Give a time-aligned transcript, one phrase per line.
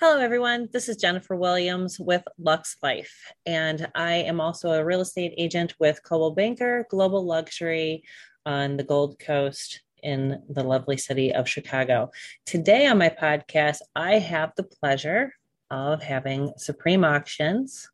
[0.00, 0.68] Hello, everyone.
[0.72, 5.74] This is Jennifer Williams with LUXE Life, and I am also a real estate agent
[5.80, 8.04] with Coldwell Banker Global Luxury
[8.46, 12.12] on the Gold Coast in the lovely city of Chicago.
[12.46, 15.34] Today on my podcast, I have the pleasure
[15.68, 17.90] of having Supreme Auctions.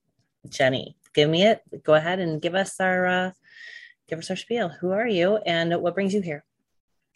[0.46, 1.62] Jennie, give me it.
[1.84, 3.30] Go ahead and give us our uh,
[4.10, 4.68] give us our spiel.
[4.68, 6.44] Who are you, and what brings you here?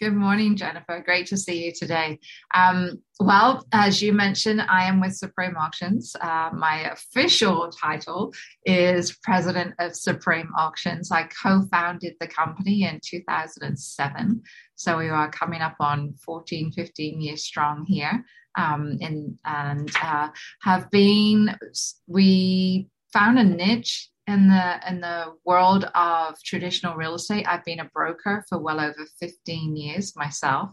[0.01, 1.03] Good morning, Jennifer.
[1.05, 2.21] Great to see you today.
[2.55, 6.15] Um, well, as you mentioned, I am with Supreme Auctions.
[6.21, 8.33] Uh, my official title
[8.65, 11.11] is President of Supreme Auctions.
[11.11, 14.41] I co founded the company in 2007.
[14.77, 18.25] So we are coming up on 14, 15 years strong here.
[18.57, 20.29] Um, in, and uh,
[20.63, 21.57] have been,
[22.07, 27.81] we found a niche in the in the world of traditional real estate i've been
[27.81, 30.69] a broker for well over 15 years myself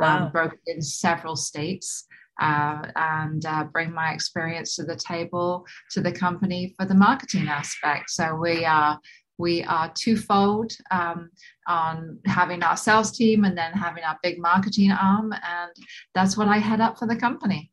[0.00, 0.26] um, wow.
[0.26, 2.04] um, brokered in several states
[2.40, 7.48] uh, and uh, bring my experience to the table to the company for the marketing
[7.48, 9.00] aspect so we are
[9.38, 11.30] we are twofold um,
[11.66, 15.72] on having our sales team and then having our big marketing arm and
[16.14, 17.72] that's what i head up for the company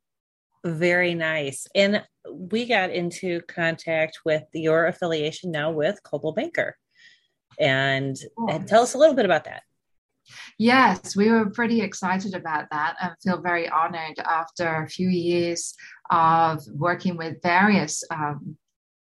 [0.65, 1.67] very nice.
[1.75, 6.77] And we got into contact with your affiliation now with Coldwell Banker.
[7.59, 8.17] And,
[8.49, 9.63] and tell us a little bit about that.
[10.57, 15.75] Yes, we were pretty excited about that and feel very honored after a few years
[16.09, 18.57] of working with various um,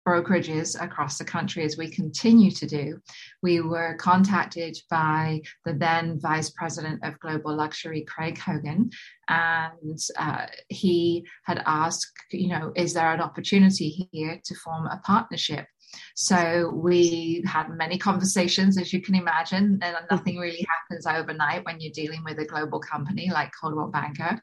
[0.06, 3.00] brokerages across the country as we continue to do.
[3.42, 8.90] We were contacted by the then Vice President of Global Luxury, Craig Hogan,
[9.28, 15.00] and uh, he had asked, you know, is there an opportunity here to form a
[15.04, 15.66] partnership?
[16.14, 21.80] So we had many conversations, as you can imagine, and nothing really happens overnight when
[21.80, 24.40] you're dealing with a global company like Coldwell Banker.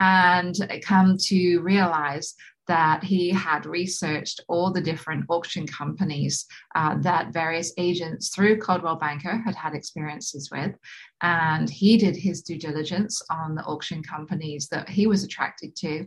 [0.00, 2.34] And come to realize
[2.68, 8.96] that he had researched all the different auction companies uh, that various agents through Coldwell
[8.96, 10.74] Banker had had experiences with.
[11.22, 16.06] And he did his due diligence on the auction companies that he was attracted to.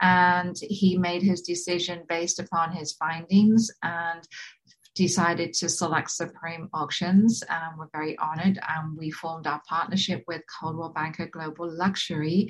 [0.00, 4.26] And he made his decision based upon his findings and
[4.96, 7.42] decided to select Supreme Auctions.
[7.48, 12.48] Um, we're very honored, and we formed our partnership with Coldwell Banker Global Luxury.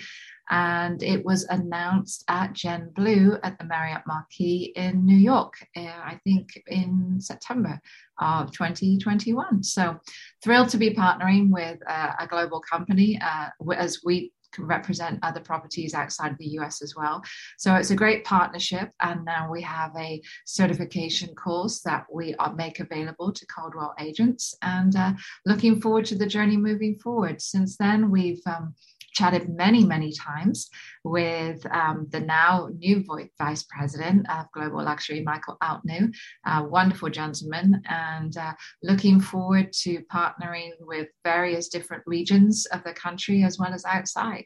[0.50, 5.80] And it was announced at Gen Blue at the Marriott Marquis in New York, uh,
[5.80, 7.80] I think in September
[8.20, 9.62] of 2021.
[9.62, 9.98] So
[10.42, 15.94] thrilled to be partnering with uh, a global company uh, as we represent other properties
[15.94, 17.22] outside of the US as well.
[17.58, 18.90] So it's a great partnership.
[19.00, 24.94] And now we have a certification course that we make available to Coldwell agents and
[24.96, 25.12] uh,
[25.44, 27.40] looking forward to the journey moving forward.
[27.40, 28.74] Since then, we've um,
[29.16, 30.68] chatted many, many times
[31.02, 33.04] with um, the now new
[33.38, 40.02] vice president of global luxury, Michael Altneu, a wonderful gentleman, and uh, looking forward to
[40.12, 44.44] partnering with various different regions of the country as well as outside.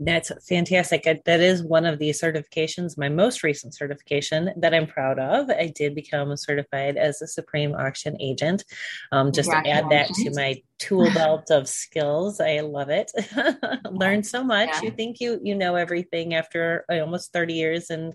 [0.00, 1.02] That's fantastic.
[1.24, 5.50] That is one of the certifications, my most recent certification that I'm proud of.
[5.50, 8.64] I did become certified as a Supreme Auction Agent.
[9.10, 13.10] Um, just to add that to my tool belt of skills, I love it.
[13.90, 14.70] Learn so much.
[14.74, 14.82] Yeah.
[14.82, 18.12] You think you you know everything after uh, almost 30 years in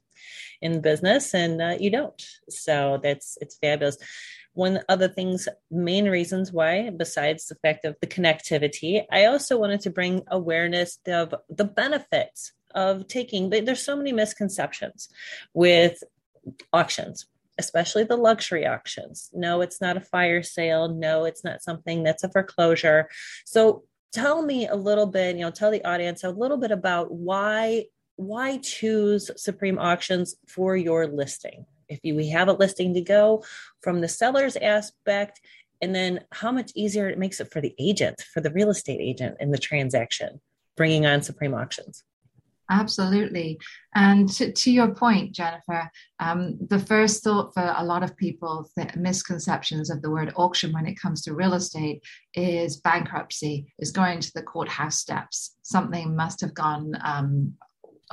[0.61, 2.21] in business, and uh, you don't.
[2.47, 3.97] So that's it's fabulous
[4.53, 9.58] one of the things main reasons why besides the fact of the connectivity i also
[9.58, 15.09] wanted to bring awareness of the benefits of taking but there's so many misconceptions
[15.53, 16.03] with
[16.72, 17.28] auctions
[17.59, 19.30] especially the luxury auctions.
[19.31, 20.90] No it's not a fire sale.
[20.90, 23.09] No it's not something that's a foreclosure.
[23.46, 27.12] So tell me a little bit you know tell the audience a little bit about
[27.12, 33.02] why why choose supreme auctions for your listing if you, we have a listing to
[33.02, 33.44] go
[33.81, 35.40] from the seller's aspect
[35.81, 39.02] and then how much easier it makes it for the agent for the real estate
[39.02, 40.40] agent in the transaction
[40.76, 42.04] bringing on supreme auctions.
[42.72, 43.60] Absolutely.
[43.94, 48.69] And to, to your point jennifer um, the first thought for a lot of people
[48.78, 52.01] the misconceptions of the word auction when it comes to real estate
[52.34, 55.57] is bankruptcy is going to the courthouse steps.
[55.63, 57.56] Something must have gone um,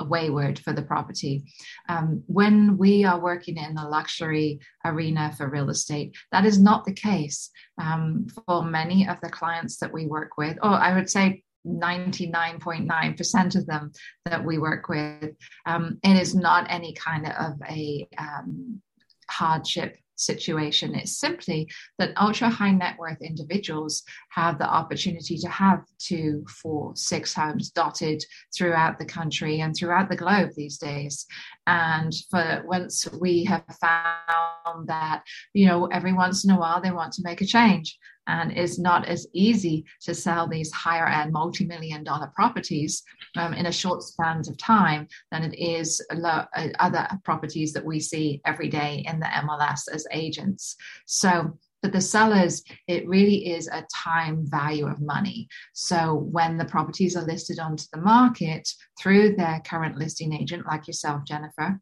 [0.03, 1.43] wayward for the property.
[1.89, 6.85] Um, when we are working in the luxury arena for real estate, that is not
[6.85, 7.49] the case
[7.79, 13.55] um, for many of the clients that we work with, or I would say 99.9%
[13.55, 13.91] of them
[14.25, 15.35] that we work with.
[15.65, 18.81] Um, it is not any kind of a um,
[19.29, 20.95] hardship situation.
[20.95, 21.69] It's simply
[21.99, 27.71] that ultra high net worth individuals have the opportunity to have two, four, six homes
[27.71, 28.23] dotted
[28.55, 31.25] throughout the country and throughout the globe these days.
[31.67, 35.23] And for once we have found that,
[35.53, 37.97] you know, every once in a while they want to make a change
[38.27, 43.03] and it's not as easy to sell these higher end multi-million dollar properties
[43.35, 47.85] um, in a short span of time than it is lo- uh, other properties that
[47.85, 50.75] we see every day in the MLS as agents.
[51.05, 55.47] So for the sellers, it really is a time value of money.
[55.73, 58.69] So when the properties are listed onto the market
[58.99, 61.79] through their current listing agent, like yourself, Jennifer,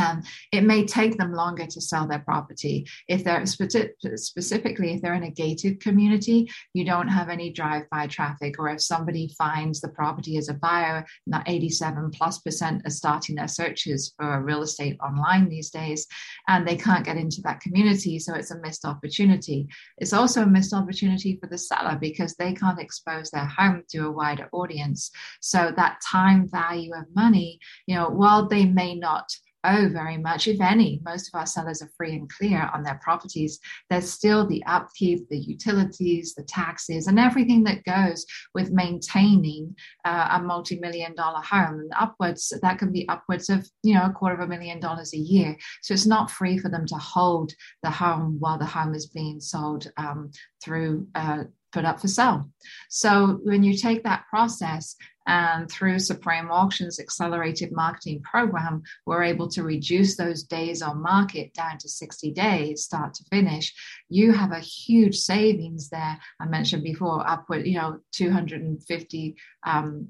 [0.00, 0.22] um,
[0.52, 2.86] it may take them longer to sell their property.
[3.08, 8.06] If they're spe- specifically, if they're in a gated community, you don't have any drive-by
[8.06, 12.90] traffic, or if somebody finds the property as a buyer, not 87 plus percent are
[12.90, 16.06] starting their searches for real estate online these days,
[16.48, 19.68] and they can't get into that community, so it's a missed opportunity.
[19.98, 24.06] It's also a missed opportunity for the seller because they can't expose their home to
[24.06, 25.10] a wider audience.
[25.40, 29.30] So that time value of money, you know, while they may not
[29.64, 31.00] owe very much, if any.
[31.04, 33.58] Most of our sellers are free and clear on their properties.
[33.90, 38.24] There's still the upkeep, the utilities, the taxes, and everything that goes
[38.54, 39.74] with maintaining
[40.04, 41.80] uh, a multi-million dollar home.
[41.80, 45.14] And upwards, that can be upwards of you know a quarter of a million dollars
[45.14, 45.56] a year.
[45.82, 49.40] So it's not free for them to hold the home while the home is being
[49.40, 50.30] sold um,
[50.62, 51.06] through.
[51.14, 52.48] Uh, put up for sale.
[52.88, 54.96] So when you take that process
[55.26, 61.54] and through Supreme Auctions accelerated marketing program, we're able to reduce those days on market
[61.54, 63.72] down to 60 days, start to finish.
[64.08, 66.18] You have a huge savings there.
[66.40, 69.34] I mentioned before, upward, you know, 250,000
[69.64, 70.08] um,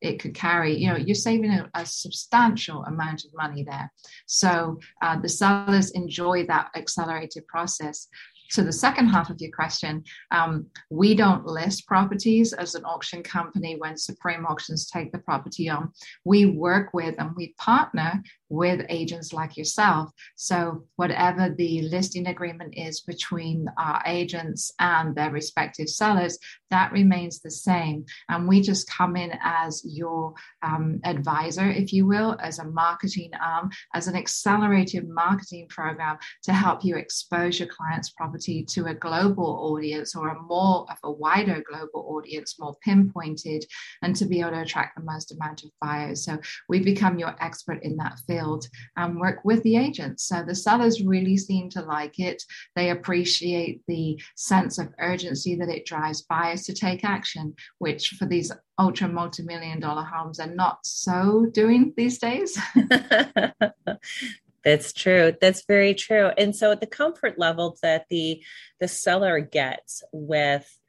[0.00, 0.76] it could carry.
[0.76, 3.92] You know, you're saving a, a substantial amount of money there.
[4.26, 8.08] So uh, the sellers enjoy that accelerated process.
[8.50, 13.22] So the second half of your question, um, we don't list properties as an auction
[13.22, 15.92] company when Supreme Auctions take the property on.
[16.24, 20.10] We work with and we partner with agents like yourself.
[20.34, 26.38] So, whatever the listing agreement is between our agents and their respective sellers,
[26.70, 28.04] that remains the same.
[28.28, 33.30] And we just come in as your um, advisor, if you will, as a marketing
[33.40, 38.94] arm, as an accelerated marketing program to help you expose your client's property to a
[38.94, 43.64] global audience or a more of a wider global audience, more pinpointed,
[44.02, 46.24] and to be able to attract the most amount of buyers.
[46.24, 46.38] So,
[46.68, 48.66] we become your expert in that field field
[48.96, 50.24] and work with the agents.
[50.24, 52.42] So the sellers really seem to like it.
[52.76, 58.26] They appreciate the sense of urgency that it drives buyers to take action, which for
[58.26, 62.58] these ultra multi million dollar homes are not so doing these days.
[64.64, 65.32] That's true.
[65.40, 66.30] That's very true.
[66.36, 68.42] And so the comfort level that the
[68.78, 70.79] the seller gets with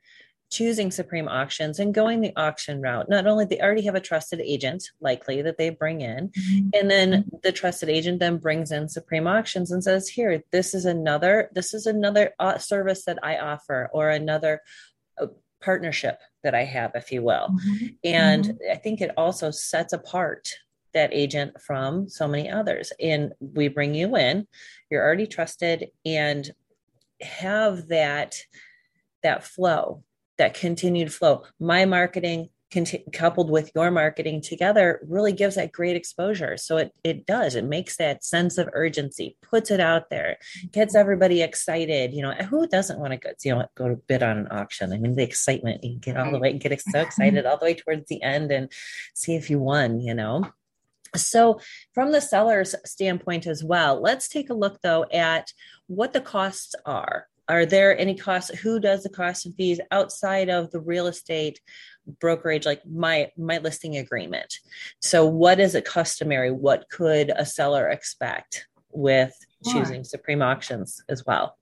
[0.51, 4.41] choosing Supreme Auctions and going the auction route, not only they already have a trusted
[4.41, 6.69] agent, likely that they bring in, mm-hmm.
[6.73, 10.85] and then the trusted agent then brings in Supreme Auctions and says, "Here, this is
[10.85, 14.61] another this is another uh, service that I offer, or another."
[15.19, 15.27] Uh,
[15.61, 17.49] partnership that I have, if you will.
[17.49, 17.85] Mm-hmm.
[18.03, 18.71] And mm-hmm.
[18.71, 20.49] I think it also sets apart
[20.95, 22.91] that agent from so many others.
[22.99, 24.47] And we bring you in,
[24.89, 26.49] you're already trusted and
[27.21, 28.37] have that
[29.23, 30.03] that flow
[30.41, 31.43] that continued flow.
[31.59, 36.57] My marketing conti- coupled with your marketing together really gives that great exposure.
[36.57, 37.53] So it it does.
[37.55, 40.37] It makes that sense of urgency, puts it out there,
[40.71, 42.11] gets everybody excited.
[42.13, 44.93] You know, who doesn't want to go, you know, go to bid on an auction?
[44.93, 46.41] I mean, the excitement, you get all the mm-hmm.
[46.41, 48.71] way, get so excited all the way towards the end and
[49.13, 50.49] see if you won, you know.
[51.15, 51.59] So,
[51.93, 55.51] from the seller's standpoint as well, let's take a look though at
[55.87, 58.57] what the costs are are there any costs?
[58.59, 61.59] Who does the costs and fees outside of the real estate
[62.19, 64.53] brokerage like my my listing agreement?
[64.99, 66.51] So what is it customary?
[66.51, 69.33] What could a seller expect with
[69.63, 69.73] sure.
[69.73, 71.57] choosing supreme auctions as well?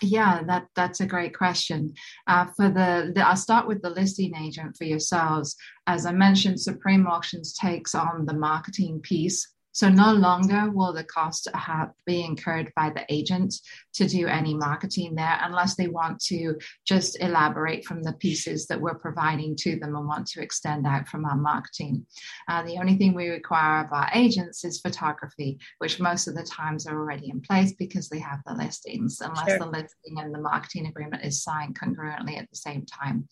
[0.00, 1.94] Yeah that that's a great question.
[2.26, 5.56] Uh, for the, the i'll start with the listing agent for yourselves.
[5.86, 11.04] As i mentioned supreme auctions takes on the marketing piece so no longer will the
[11.04, 13.54] cost have, be incurred by the agent
[13.94, 18.80] to do any marketing there unless they want to just elaborate from the pieces that
[18.80, 22.06] we're providing to them and want to extend out from our marketing.
[22.48, 26.44] Uh, the only thing we require of our agents is photography, which most of the
[26.44, 29.58] times are already in place because they have the listings, unless sure.
[29.58, 33.28] the listing and the marketing agreement is signed congruently at the same time.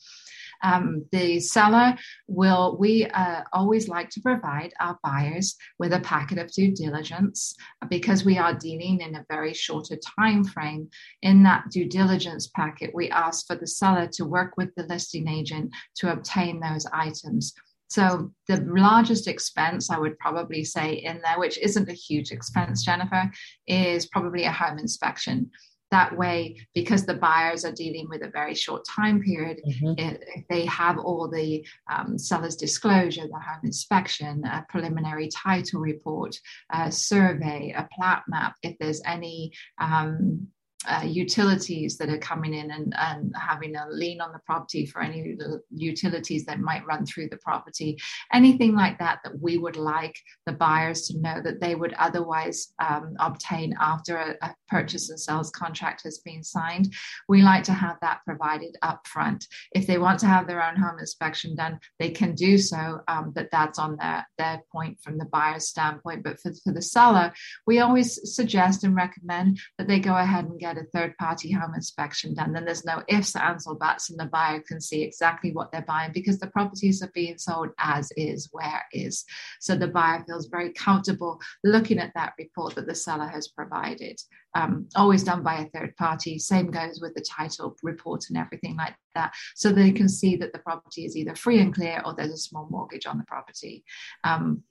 [0.63, 6.39] Um, the seller will, we uh, always like to provide our buyers with a packet
[6.39, 7.55] of due diligence
[7.89, 10.89] because we are dealing in a very shorter time frame.
[11.23, 15.29] In that due diligence packet, we ask for the seller to work with the listing
[15.29, 17.55] agent to obtain those items.
[17.91, 22.85] So the largest expense I would probably say in there, which isn't a huge expense,
[22.85, 23.29] Jennifer,
[23.67, 25.51] is probably a home inspection.
[25.91, 29.99] That way, because the buyers are dealing with a very short time period, mm-hmm.
[29.99, 36.39] it, they have all the um, seller's disclosure, the home inspection, a preliminary title report,
[36.71, 38.55] a survey, a plat map.
[38.63, 40.49] If there's any um,
[40.87, 45.03] uh, utilities that are coming in and, and having a lien on the property for
[45.03, 45.37] any
[45.71, 47.99] utilities that might run through the property,
[48.33, 52.73] anything like that that we would like the buyers to know that they would otherwise
[52.79, 56.95] um, obtain after a, a, purchase and sales contract has been signed.
[57.29, 59.47] We like to have that provided up front.
[59.73, 63.33] If they want to have their own home inspection done, they can do so, um,
[63.35, 66.23] but that's on their, their point from the buyer's standpoint.
[66.23, 67.33] But for, for the seller,
[67.67, 71.75] we always suggest and recommend that they go ahead and get a third party home
[71.75, 75.53] inspection done, then there's no ifs, ands, or buts, and the buyer can see exactly
[75.53, 79.25] what they're buying because the properties are being sold as is, where is.
[79.61, 84.21] So the buyer feels very comfortable looking at that report that the seller has provided.
[84.55, 86.39] Um, always done by a third party.
[86.39, 89.33] Same goes with the title report and everything like that.
[89.55, 92.37] So they can see that the property is either free and clear or there's a
[92.37, 93.85] small mortgage on the property.
[94.25, 94.63] Um,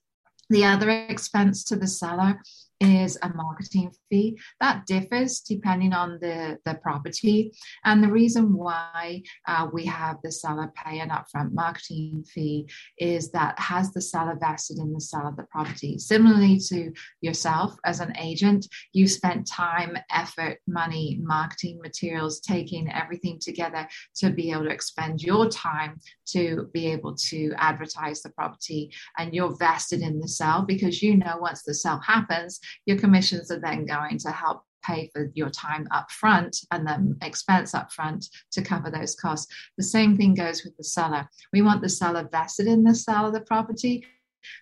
[0.49, 2.39] the other expense to the seller
[2.79, 7.51] is a marketing fee that differs depending on the, the property.
[7.83, 13.31] And the reason why uh, we have the seller pay an upfront marketing fee is
[13.31, 15.97] that has the seller vested in the sale of the property.
[15.97, 23.39] Similarly to yourself as an agent, you spent time, effort, money, marketing materials, taking everything
[23.39, 28.91] together to be able to expend your time to be able to advertise the property
[29.17, 33.51] and you're vested in the sale because you know once the sale happens your commissions
[33.51, 37.91] are then going to help pay for your time up front and then expense up
[37.91, 39.53] front to cover those costs.
[39.77, 41.27] The same thing goes with the seller.
[41.51, 44.05] We want the seller vested in the sale of the property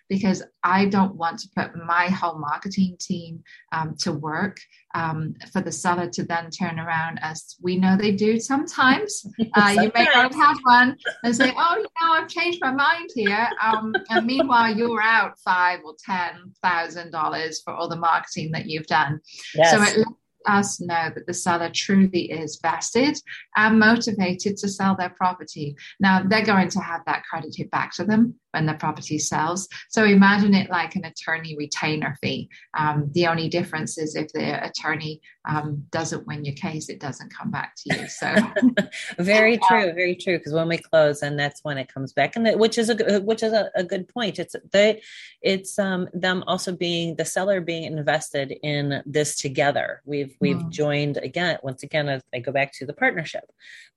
[0.08, 3.42] because I don't want to put my whole marketing team
[3.72, 4.58] um, to work
[4.94, 9.26] um, for the seller to then turn around, as we know they do sometimes.
[9.54, 13.10] Uh, you may not have one and say, "Oh, you know, I've changed my mind
[13.14, 18.52] here," um, and meanwhile you're out five or ten thousand dollars for all the marketing
[18.52, 19.20] that you've done.
[19.54, 19.70] Yes.
[19.70, 20.10] So it lets
[20.46, 23.18] us know that the seller truly is vested
[23.56, 25.76] and motivated to sell their property.
[26.00, 29.68] Now, they're going to have that credited back to them when the property sells.
[29.90, 32.48] So imagine it like an attorney retainer fee.
[32.76, 37.32] Um, the only difference is if the attorney um, doesn't win your case, it doesn't
[37.34, 38.08] come back to you.
[38.08, 38.34] So
[39.18, 40.38] very true, very true.
[40.38, 43.20] Because when we close, and that's when it comes back, and the, which is a
[43.20, 44.38] which is a, a good point.
[44.38, 45.02] It's they,
[45.40, 50.02] it's um, them also being the seller being invested in this together.
[50.04, 50.70] We've we've mm.
[50.70, 51.58] joined again.
[51.62, 53.50] Once again, I go back to the partnership.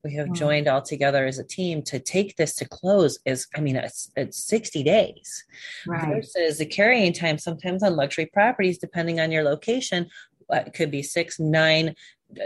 [0.04, 0.36] We have mm.
[0.36, 3.20] joined all together as a team to take this to close.
[3.26, 5.44] Is I mean, it's it's 60 days
[5.88, 6.08] right.
[6.08, 10.08] versus the carrying time sometimes on luxury properties, depending on your location,
[10.50, 11.96] it could be six, nine,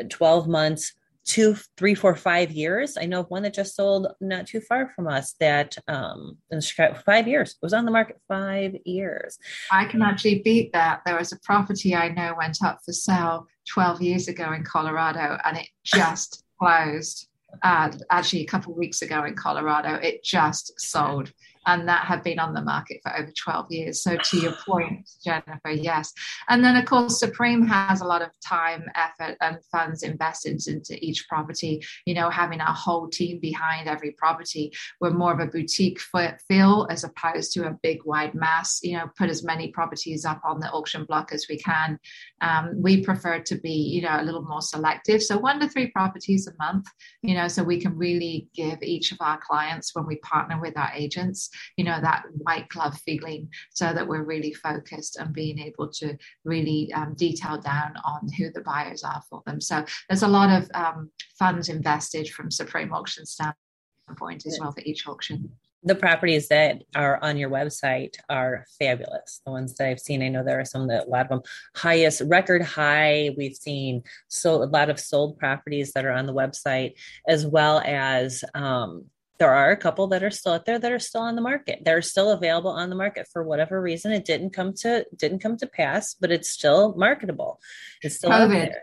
[0.09, 0.93] 12 months
[1.25, 2.97] two, three, four, five years.
[2.97, 6.61] I know of one that just sold not too far from us that um in
[6.61, 7.51] Chicago, five years.
[7.51, 9.37] It was on the market five years.
[9.71, 11.01] I can actually beat that.
[11.05, 15.37] There was a property I know went up for sale 12 years ago in Colorado
[15.43, 17.27] and it just closed.
[17.63, 21.31] Uh, actually, a couple weeks ago in Colorado, it just sold
[21.65, 24.03] and that had been on the market for over 12 years.
[24.03, 26.13] So, to your point, Jennifer, yes.
[26.47, 30.97] And then, of course, Supreme has a lot of time, effort, and funds invested into
[31.03, 31.83] each property.
[32.05, 34.71] You know, having a whole team behind every property.
[35.01, 35.99] We're more of a boutique
[36.47, 38.79] feel as opposed to a big, wide mass.
[38.83, 41.99] You know, put as many properties up on the auction block as we can.
[42.41, 45.23] Um, we prefer to be, you know, a little more selective.
[45.23, 46.87] So, one to three properties a month,
[47.21, 50.77] you know, so we can really give each of our clients when we partner with
[50.77, 55.59] our agents you know that white glove feeling so that we're really focused and being
[55.59, 60.23] able to really um, detail down on who the buyers are for them so there's
[60.23, 65.49] a lot of um, funds invested from supreme auction standpoint as well for each auction
[65.85, 69.41] the properties that are on your website are fabulous.
[69.45, 71.41] The ones that I've seen, I know there are some that a lot of them
[71.75, 73.35] highest record high.
[73.37, 76.95] We've seen so a lot of sold properties that are on the website,
[77.27, 79.05] as well as um,
[79.37, 81.79] there are a couple that are still out there that are still on the market.
[81.83, 84.11] They're still available on the market for whatever reason.
[84.11, 87.59] It didn't come to didn't come to pass, but it's still marketable.
[88.01, 88.73] It's still COVID.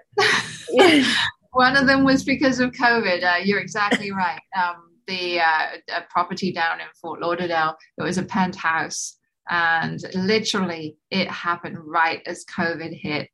[1.52, 3.22] One of them was because of COVID.
[3.22, 4.40] Uh, you're exactly right.
[4.56, 7.76] Um, the uh, property down in Fort Lauderdale.
[7.98, 9.18] It was a penthouse
[9.48, 13.28] and literally it happened right as covid hit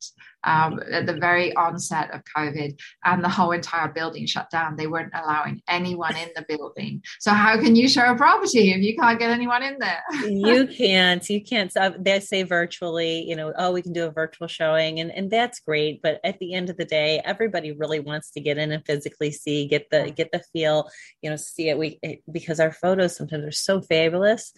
[0.48, 4.86] um, at the very onset of covid and the whole entire building shut down they
[4.86, 7.02] weren't allowing anyone in the building.
[7.20, 10.02] So how can you show a property if you can't get anyone in there?
[10.28, 11.72] You can't you can't.
[11.72, 15.30] So they say virtually you know oh we can do a virtual showing and, and
[15.30, 18.72] that's great but at the end of the day everybody really wants to get in
[18.72, 20.88] and physically see get the get the feel
[21.22, 21.78] you know see it.
[21.78, 24.52] We it, because our photos sometimes are so fabulous.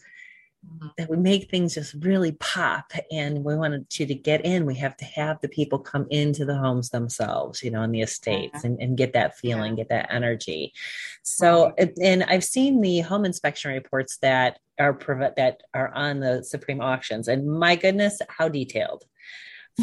[0.67, 0.89] Mm-hmm.
[0.99, 4.75] that we make things just really pop and we wanted you to get in we
[4.75, 8.53] have to have the people come into the homes themselves you know in the estates
[8.53, 8.61] yeah.
[8.65, 9.77] and, and, get that feeling yeah.
[9.77, 10.75] get that energy
[11.23, 11.95] so right.
[12.03, 14.93] and i've seen the home inspection reports that are
[15.39, 19.07] that are on the supreme auctions and my goodness how detailed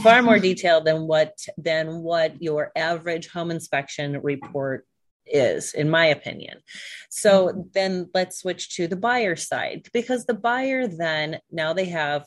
[0.03, 4.85] far more detailed than what than what your average home inspection report
[5.31, 6.59] is, in my opinion.
[7.09, 12.25] So then let's switch to the buyer side because the buyer then now they have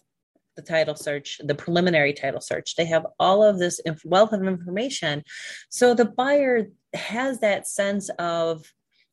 [0.57, 2.76] the title search, the preliminary title search.
[2.76, 5.23] They have all of this wealth of information.
[5.69, 8.64] So the buyer has that sense of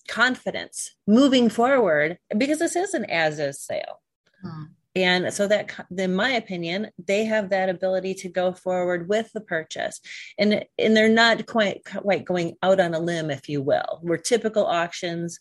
[0.07, 4.01] confidence moving forward because this is an as is sale.
[4.41, 4.63] Hmm.
[4.97, 9.41] And so that, in my opinion, they have that ability to go forward with the
[9.41, 10.01] purchase,
[10.39, 13.99] and and they're not quite quite going out on a limb, if you will.
[14.01, 15.39] Where typical auctions,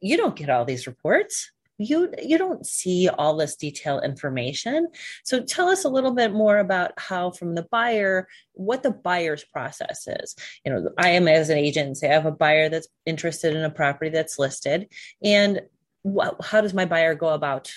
[0.00, 1.52] you don't get all these reports.
[1.78, 4.88] You you don't see all this detailed information.
[5.22, 9.44] So tell us a little bit more about how, from the buyer, what the buyer's
[9.44, 10.34] process is.
[10.64, 11.98] You know, I am as an agent.
[11.98, 14.88] Say I have a buyer that's interested in a property that's listed,
[15.22, 15.60] and
[16.42, 17.72] how does my buyer go about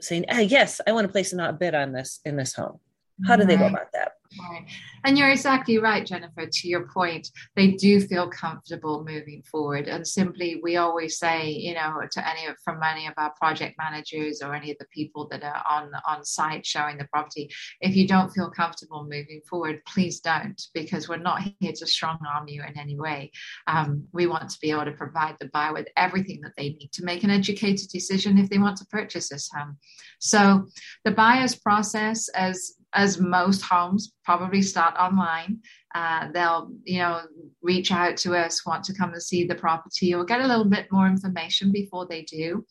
[0.00, 2.80] saying, ah, yes, I want to place a not bid on this in this home.
[3.26, 4.12] How do they go about that?
[4.38, 4.64] Right.
[5.04, 6.46] And you're exactly right, Jennifer.
[6.46, 9.88] To your point, they do feel comfortable moving forward.
[9.88, 13.76] And simply, we always say, you know, to any of from many of our project
[13.76, 17.50] managers or any of the people that are on on site showing the property,
[17.80, 22.18] if you don't feel comfortable moving forward, please don't, because we're not here to strong
[22.32, 23.32] arm you in any way.
[23.66, 26.92] Um, we want to be able to provide the buyer with everything that they need
[26.92, 29.76] to make an educated decision if they want to purchase this home.
[30.20, 30.66] So
[31.04, 35.58] the buyer's process, as as most homes probably start online.
[35.94, 37.20] Uh, they'll, you know,
[37.62, 40.64] reach out to us, want to come and see the property, or get a little
[40.64, 42.64] bit more information before they do.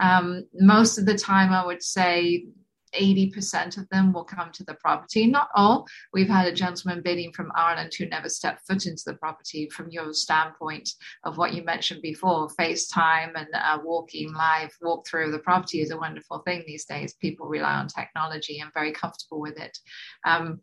[0.00, 2.46] Um, most of the time, I would say
[2.94, 5.26] 80% of them will come to the property.
[5.26, 5.86] Not all.
[6.12, 9.90] We've had a gentleman bidding from Ireland who never stepped foot into the property from
[9.90, 10.90] your standpoint
[11.24, 12.48] of what you mentioned before.
[12.58, 17.14] FaceTime and uh, walking live walk through the property is a wonderful thing these days.
[17.14, 19.76] People rely on technology and very comfortable with it.
[20.24, 20.60] Um,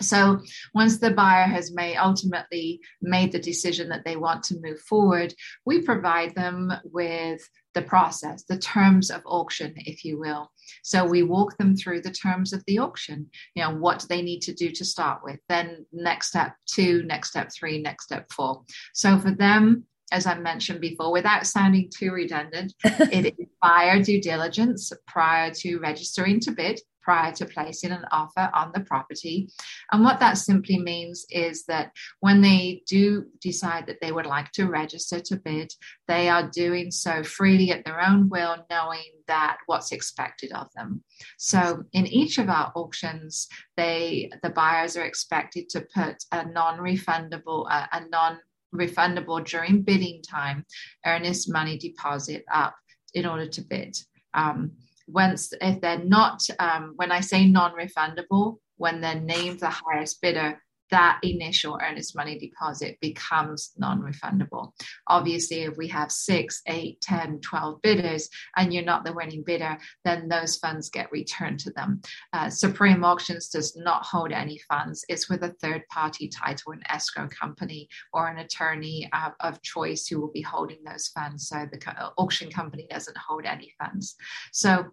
[0.00, 0.40] so
[0.74, 5.34] once the buyer has made ultimately made the decision that they want to move forward,
[5.66, 7.40] we provide them with
[7.78, 10.50] the process, the terms of auction, if you will.
[10.82, 14.20] So we walk them through the terms of the auction, you know, what do they
[14.20, 15.38] need to do to start with?
[15.48, 18.62] Then next step two, next step three, next step four.
[18.94, 24.20] So for them, as I mentioned before, without sounding too redundant, it is buyer due
[24.20, 29.48] diligence prior to registering to bid prior to placing an offer on the property.
[29.92, 34.52] And what that simply means is that when they do decide that they would like
[34.52, 35.72] to register to bid,
[36.06, 41.02] they are doing so freely at their own will, knowing that what's expected of them.
[41.38, 47.70] So in each of our auctions, they the buyers are expected to put a non-refundable,
[47.70, 48.38] a, a non
[48.74, 50.64] refundable during bidding time
[51.06, 52.74] earnest money deposit up
[53.14, 53.96] in order to bid.
[54.34, 54.72] Um,
[55.08, 60.62] once if they're not um, when i say non-refundable when they're named the highest bidder
[60.90, 64.72] that initial earnest money deposit becomes non-refundable.
[65.06, 69.78] Obviously if we have six eight 10 12 bidders and you're not the winning bidder
[70.04, 72.00] then those funds get returned to them.
[72.32, 75.04] Uh, supreme auctions does not hold any funds.
[75.08, 80.06] It's with a third party title and escrow company or an attorney uh, of choice
[80.06, 81.48] who will be holding those funds.
[81.48, 81.78] So the
[82.16, 84.16] auction company doesn't hold any funds.
[84.52, 84.86] So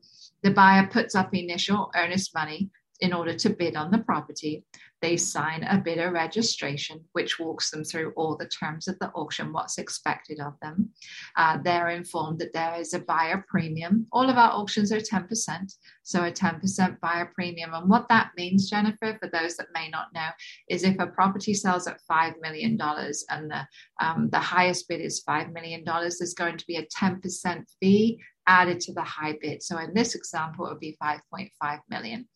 [0.43, 4.63] the buyer puts up initial earnest money in order to bid on the property.
[5.05, 9.53] They sign a bidder registration, which walks them through all the terms of the auction,
[9.53, 10.89] what's expected of them.
[11.37, 14.07] Uh, they're informed that there is a buyer premium.
[14.11, 17.75] All of our auctions are 10%, so a 10% buyer premium.
[17.75, 20.29] And what that means, Jennifer, for those that may not know,
[20.69, 23.67] is if a property sells at $5 million and the,
[24.01, 28.79] um, the highest bid is $5 million, there's going to be a 10% fee added
[28.79, 29.61] to the high bid.
[29.61, 32.27] So in this example, it would be 5.5 million.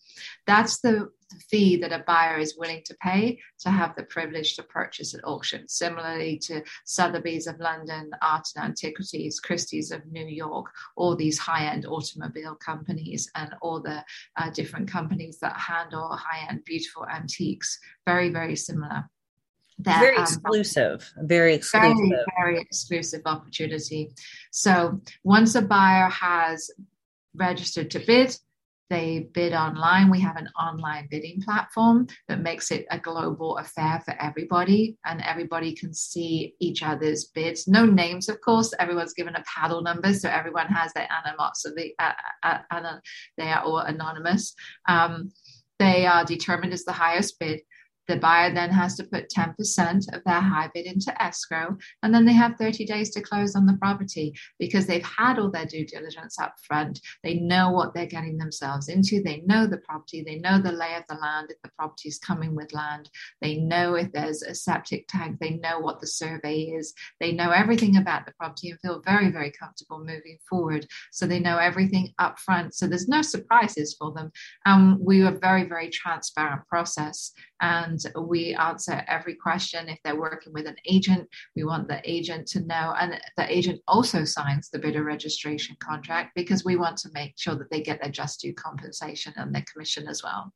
[0.45, 1.10] That's the
[1.50, 5.24] fee that a buyer is willing to pay to have the privilege to purchase at
[5.24, 5.67] auction.
[5.67, 11.86] Similarly to Sotheby's of London, Art and Antiquities, Christie's of New York, all these high-end
[11.86, 14.04] automobile companies and all the
[14.38, 17.80] uh, different companies that handle high-end beautiful antiques.
[18.06, 19.10] Very, very similar
[19.82, 24.12] that very um, exclusive very exclusive very, very exclusive opportunity
[24.52, 26.69] so once a buyer has
[27.34, 28.36] registered to bid
[28.89, 30.10] they bid online.
[30.10, 35.21] We have an online bidding platform that makes it a global affair for everybody and
[35.21, 37.67] everybody can see each other's bids.
[37.67, 38.73] No names of course.
[38.80, 42.97] Everyone's given a paddle number so everyone has their animosity uh, uh, uh,
[43.38, 44.54] they are all anonymous.
[44.88, 45.32] Um,
[45.78, 47.62] they are determined as the highest bid
[48.10, 52.26] the buyer then has to put 10% of their high bid into escrow, and then
[52.26, 55.86] they have 30 days to close on the property because they've had all their due
[55.86, 57.00] diligence up front.
[57.24, 59.22] They know what they're getting themselves into.
[59.22, 60.24] They know the property.
[60.24, 63.10] They know the lay of the land if the property is coming with land.
[63.41, 65.38] They know if there's a septic tank.
[65.39, 66.95] They know what the survey is.
[67.19, 70.88] They know everything about the property and feel very, very comfortable moving forward.
[71.12, 72.74] So they know everything up front.
[72.74, 74.32] So there's no surprises for them.
[74.65, 79.89] Um, we are very, very transparent process and we answer every question.
[79.89, 83.81] If they're working with an agent, we want the agent to know, and the agent
[83.88, 88.01] also signs the bidder registration contract because we want to make sure that they get
[88.01, 90.53] their just due compensation and their commission as well.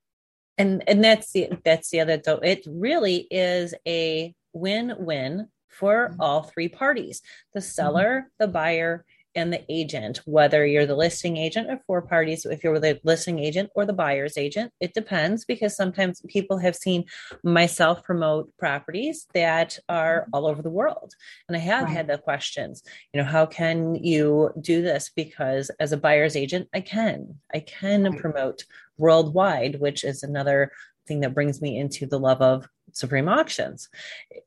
[0.58, 2.38] And and that's the that's the other though.
[2.38, 6.21] It really is a win-win for mm-hmm.
[6.21, 7.21] all three parties:
[7.53, 8.27] the seller, mm-hmm.
[8.39, 12.80] the buyer, and the agent, whether you're the listing agent or four parties, if you're
[12.80, 17.06] the listing agent or the buyer's agent, it depends because sometimes people have seen
[17.43, 20.30] myself promote properties that are mm-hmm.
[20.34, 21.13] all over the world.
[21.48, 21.93] And I have right.
[21.93, 25.12] had the questions, you know, how can you do this?
[25.15, 28.19] Because as a buyer's agent, I can, I can right.
[28.19, 28.63] promote
[28.98, 30.72] worldwide, which is another
[31.08, 33.89] thing that brings me into the love of Supreme Auctions.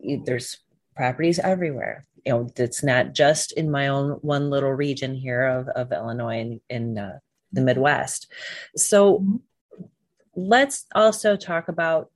[0.00, 0.58] There's
[0.96, 2.04] properties everywhere.
[2.24, 6.40] You know it's not just in my own one little region here of, of illinois
[6.40, 7.18] and in uh,
[7.52, 8.32] the midwest.
[8.76, 9.36] So mm-hmm.
[10.34, 12.10] let's also talk about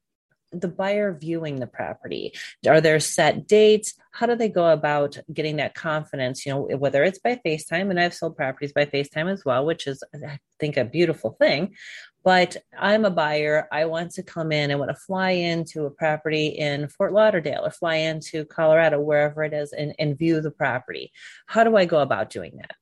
[0.53, 2.33] the buyer viewing the property.
[2.67, 3.95] Are there set dates?
[4.11, 6.45] How do they go about getting that confidence?
[6.45, 9.87] You know whether it's by facetime and i've sold properties by facetime as well which
[9.87, 11.75] is i think a beautiful thing
[12.23, 13.69] but I'm a buyer.
[13.73, 14.71] I want to come in.
[14.71, 19.43] I want to fly into a property in Fort Lauderdale or fly into Colorado, wherever
[19.43, 21.13] it is, and, and view the property.
[21.47, 22.73] How do I go about doing that?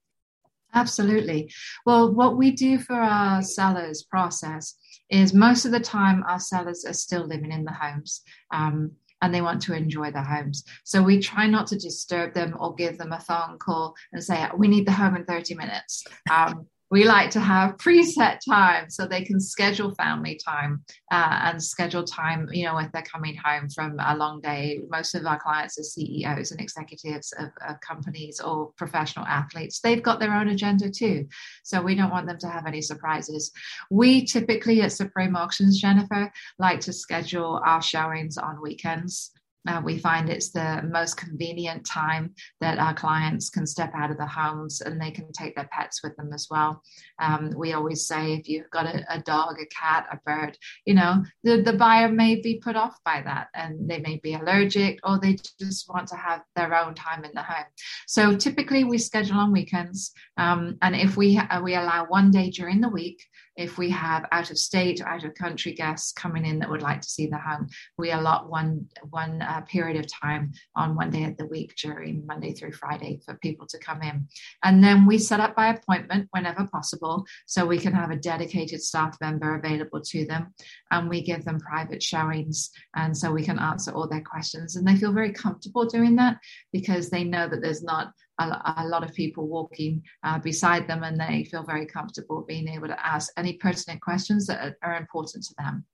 [0.74, 1.50] Absolutely.
[1.86, 4.74] Well, what we do for our sellers process
[5.08, 8.22] is most of the time our sellers are still living in the homes.
[8.52, 10.62] Um, and they want to enjoy their homes.
[10.84, 14.48] So we try not to disturb them or give them a phone call and say,
[14.56, 16.04] we need the home in 30 minutes.
[16.30, 21.62] Um, we like to have preset time so they can schedule family time uh, and
[21.62, 24.80] schedule time you know if they're coming home from a long day.
[24.88, 29.80] Most of our clients are ceos and executives of, of, companies or professional athletes.
[29.80, 31.26] They've got their own agenda too
[31.62, 33.50] so we don't want them to have any surprises.
[33.90, 39.32] We typically at supreme auctions jennifer like to schedule our showings on weekends
[39.66, 44.16] uh, we find it's the most convenient time that our clients can step out of
[44.16, 46.82] the homes and they can take their pets with them as well.
[47.18, 50.94] Um, we always say if you've got a, a, dog, a cat, a bird, you
[50.94, 55.00] know, the, the buyer may be put off by that and they may be allergic
[55.02, 57.66] or they just want to have their own time in the home.
[58.06, 60.12] So typically we schedule on weekends.
[60.36, 63.22] Um, and if we, uh, we allow one day during the week,
[63.58, 66.80] if we have out of state or out of country guests coming in that would
[66.80, 67.66] like to see the home,
[67.98, 72.24] we allot one one uh, period of time on one day of the week during
[72.24, 74.26] Monday through Friday for people to come in,
[74.62, 78.80] and then we set up by appointment whenever possible, so we can have a dedicated
[78.80, 80.54] staff member available to them,
[80.92, 84.86] and we give them private showings, and so we can answer all their questions, and
[84.86, 86.38] they feel very comfortable doing that
[86.72, 91.02] because they know that there's not a, a lot of people walking uh, beside them
[91.02, 94.96] and they feel very comfortable being able to ask any pertinent questions that are, are
[94.96, 95.84] important to them.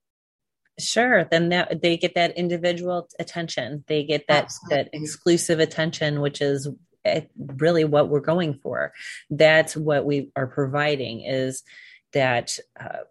[0.78, 3.84] Sure then that they get that individual attention.
[3.86, 4.76] They get that Absolutely.
[4.76, 6.68] that exclusive attention which is
[7.04, 8.92] eh, really what we're going for.
[9.30, 11.62] That's what we are providing is
[12.12, 13.04] that uh,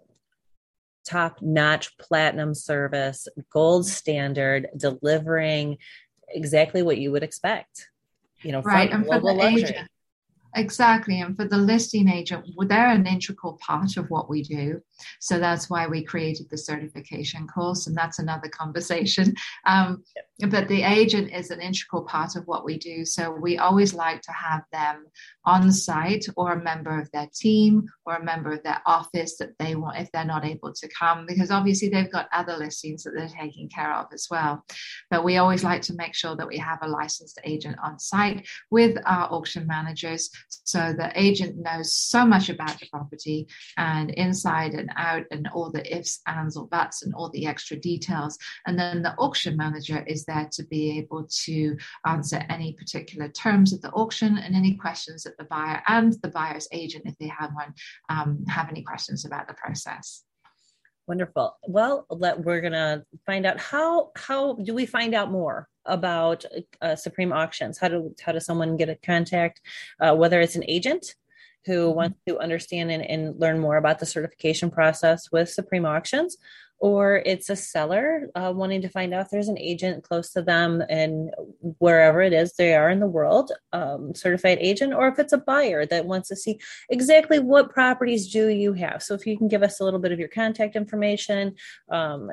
[1.05, 5.77] top notch platinum service gold standard delivering
[6.29, 7.87] exactly what you would expect
[8.43, 8.91] you know, right.
[8.91, 9.63] And for the luxury.
[9.63, 9.87] agent,
[10.55, 11.21] exactly.
[11.21, 14.81] And for the listing agent, they're an integral part of what we do.
[15.19, 17.87] So that's why we created the certification course.
[17.87, 19.33] And that's another conversation.
[19.65, 20.03] Um,
[20.49, 23.05] but the agent is an integral part of what we do.
[23.05, 25.05] So we always like to have them
[25.45, 29.57] on site or a member of their team or a member of their office that
[29.59, 33.11] they want if they're not able to come, because obviously they've got other listings that
[33.15, 34.65] they're taking care of as well.
[35.09, 38.45] But we always like to make sure that we have a licensed agent on site
[38.69, 40.29] with our auction managers
[40.63, 45.71] so the agent knows so much about the property and inside and out and all
[45.71, 48.37] the ifs, ands, or buts and all the extra details.
[48.65, 53.73] And then the auction manager is there to be able to answer any particular terms
[53.73, 57.27] of the auction and any questions that the buyer and the buyer's agent, if they
[57.27, 57.73] have one,
[58.09, 60.23] um, have any questions about the process.
[61.05, 61.57] Wonderful.
[61.67, 66.45] Well, let, we're gonna find out how how do we find out more about
[66.81, 67.77] uh, Supreme Auctions?
[67.77, 69.59] How do how does someone get a contact?
[69.99, 71.13] Uh, whether it's an agent
[71.65, 71.95] who mm-hmm.
[71.95, 76.37] wants to understand and, and learn more about the certification process with Supreme Auctions,
[76.79, 80.41] or it's a seller uh, wanting to find out if there's an agent close to
[80.41, 81.33] them and
[81.79, 85.37] wherever it is they are in the world, um, certified agent, or if it's a
[85.37, 89.01] buyer that wants to see exactly what properties do you have.
[89.01, 91.55] So if you can give us a little bit of your contact information,
[91.89, 92.29] um,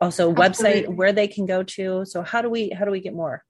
[0.00, 0.82] also Absolutely.
[0.82, 2.04] website where they can go to.
[2.06, 3.44] So how do we how do we get more?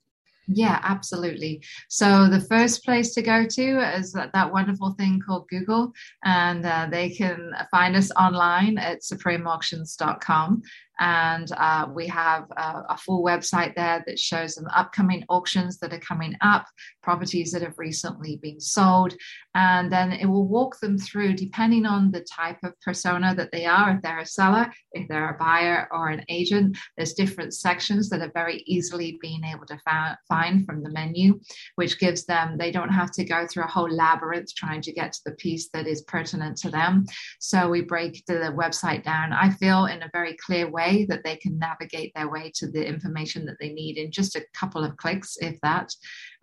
[0.52, 1.62] Yeah, absolutely.
[1.88, 5.92] So the first place to go to is that, that wonderful thing called Google,
[6.24, 10.62] and uh, they can find us online at supremeauctions.com.
[11.00, 15.94] And uh, we have a, a, full website there that shows them upcoming auctions that
[15.94, 16.66] are coming up,
[17.02, 19.14] properties that have recently been sold.
[19.54, 23.64] And then it will walk them through, depending on the type of persona that they
[23.64, 28.10] are, if they're a seller, if they're a buyer or an agent, there's different sections
[28.10, 29.80] that are very easily being able to
[30.28, 31.40] find from the menu,
[31.76, 35.14] which gives them, they don't have to go through a whole labyrinth trying to get
[35.14, 37.06] to the piece that is pertinent to them.
[37.38, 41.24] So we break the website down, I feel, in a very clear way way that
[41.24, 44.84] they can navigate their way to the information that they need in just a couple
[44.84, 45.92] of clicks, if that.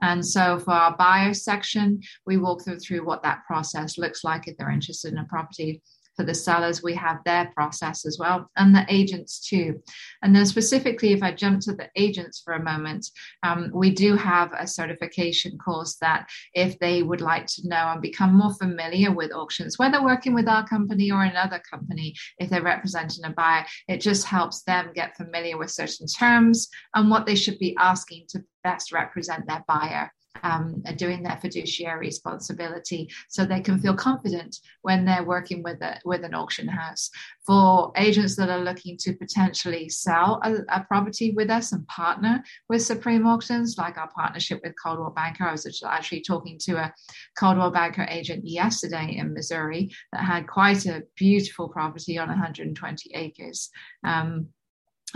[0.02, 4.48] And so for our buyer section, we walk them through what that process looks like
[4.48, 5.82] if they're interested in a property
[6.18, 9.82] for the sellers, we have their process as well, and the agents too.
[10.24, 13.08] And then, specifically, if I jump to the agents for a moment,
[13.44, 18.02] um, we do have a certification course that if they would like to know and
[18.02, 22.64] become more familiar with auctions, whether working with our company or another company, if they're
[22.64, 27.36] representing a buyer, it just helps them get familiar with certain terms and what they
[27.36, 30.12] should be asking to best represent their buyer
[30.44, 36.00] um, doing their fiduciary responsibility so they can feel confident when they're working with a,
[36.06, 37.10] with an auction house.
[37.46, 42.44] For agents that are looking to potentially sell a, a property with us and partner
[42.70, 46.94] with Supreme Auctions, like our partnership with Coldwell Banker, I was actually talking to a
[47.38, 53.70] Coldwell Banker agent yesterday in Missouri that had quite a beautiful property on 120 acres.
[54.04, 54.48] Um,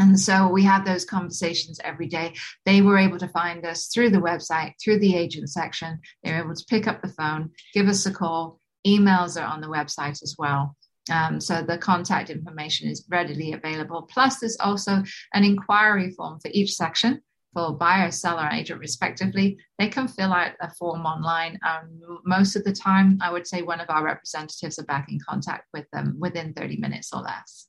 [0.02, 2.34] and so we have those conversations every day.
[2.66, 6.00] They were able to find us through the website, through the agent section.
[6.24, 8.60] They were able to pick up the phone, give us a call.
[8.86, 10.76] Emails are on the website as well.
[11.12, 14.08] Um, so the contact information is readily available.
[14.12, 15.04] Plus, there's also
[15.36, 17.22] an inquiry form for each section
[17.54, 19.58] for buyer, seller, agent, respectively.
[19.78, 21.60] They can fill out a form online.
[21.68, 25.20] Um, most of the time, I would say one of our representatives are back in
[25.20, 27.68] contact with them within 30 minutes or less.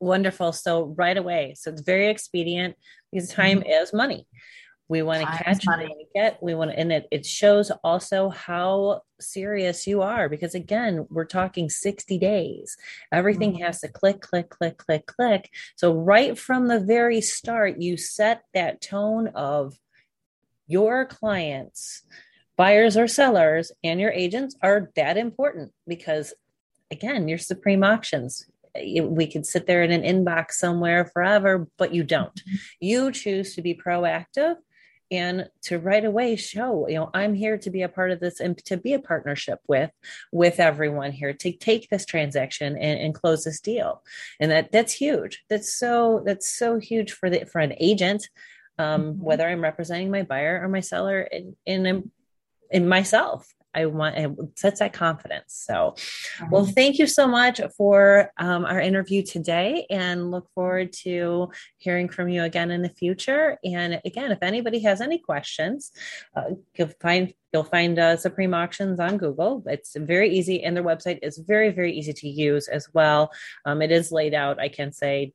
[0.00, 0.52] Wonderful.
[0.52, 1.54] So right away.
[1.56, 2.76] So it's very expedient
[3.10, 3.70] because time mm-hmm.
[3.70, 4.26] is money.
[4.88, 5.86] We want to catch, money.
[5.88, 10.54] we get, we want to, and it, it shows also how serious you are because
[10.54, 12.76] again, we're talking 60 days.
[13.10, 13.64] Everything mm-hmm.
[13.64, 15.50] has to click, click, click, click, click.
[15.74, 19.76] So right from the very start, you set that tone of
[20.68, 22.02] your clients,
[22.56, 26.32] buyers or sellers, and your agents are that important because
[26.92, 28.46] again, your supreme auctions
[29.02, 32.34] we could sit there in an inbox somewhere forever, but you don't.
[32.34, 32.56] Mm-hmm.
[32.80, 34.56] You choose to be proactive
[35.10, 38.40] and to right away show you know i'm here to be a part of this
[38.40, 39.90] and to be a partnership with
[40.32, 44.02] with everyone here to take this transaction and, and close this deal
[44.40, 48.28] and that that's huge that's so that's so huge for the for an agent
[48.78, 49.22] um, mm-hmm.
[49.22, 52.10] whether i'm representing my buyer or my seller in in,
[52.70, 55.54] in myself I want it sets that confidence.
[55.68, 55.94] So,
[56.50, 56.72] well, mm-hmm.
[56.72, 62.28] thank you so much for um, our interview today, and look forward to hearing from
[62.28, 63.58] you again in the future.
[63.62, 65.92] And again, if anybody has any questions,
[66.34, 69.62] uh, you'll find you'll find uh, Supreme Auctions on Google.
[69.66, 73.30] It's very easy, and their website is very very easy to use as well.
[73.66, 74.58] Um, it is laid out.
[74.58, 75.32] I can say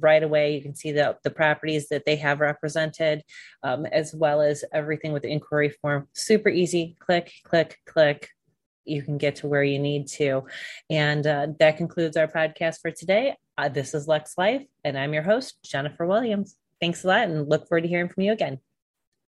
[0.00, 0.54] right away.
[0.54, 3.22] You can see the, the properties that they have represented,
[3.62, 6.08] um, as well as everything with the inquiry form.
[6.12, 6.96] Super easy.
[7.00, 8.28] Click, click, click.
[8.84, 10.44] You can get to where you need to.
[10.90, 13.36] And uh, that concludes our podcast for today.
[13.56, 16.56] Uh, this is LUXE Life, and I'm your host, Jennifer Williams.
[16.80, 18.58] Thanks a lot, and look forward to hearing from you again.